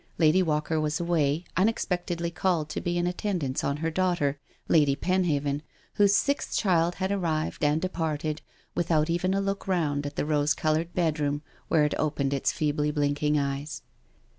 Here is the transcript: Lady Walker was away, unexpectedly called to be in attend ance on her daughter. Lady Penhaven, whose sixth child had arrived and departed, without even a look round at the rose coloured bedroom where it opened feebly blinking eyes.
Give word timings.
Lady 0.17 0.41
Walker 0.41 0.79
was 0.79 0.99
away, 0.99 1.43
unexpectedly 1.55 2.31
called 2.31 2.69
to 2.69 2.81
be 2.81 2.97
in 2.97 3.05
attend 3.05 3.43
ance 3.43 3.63
on 3.63 3.77
her 3.85 3.91
daughter. 3.91 4.39
Lady 4.67 4.95
Penhaven, 4.95 5.61
whose 5.93 6.15
sixth 6.15 6.57
child 6.57 6.95
had 6.95 7.11
arrived 7.11 7.63
and 7.63 7.79
departed, 7.79 8.41
without 8.73 9.11
even 9.11 9.35
a 9.35 9.39
look 9.39 9.67
round 9.67 10.07
at 10.07 10.15
the 10.15 10.25
rose 10.25 10.55
coloured 10.55 10.91
bedroom 10.95 11.43
where 11.67 11.85
it 11.85 11.93
opened 11.99 12.33
feebly 12.47 12.89
blinking 12.89 13.37
eyes. 13.37 13.83